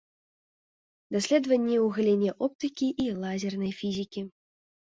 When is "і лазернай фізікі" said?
3.05-4.21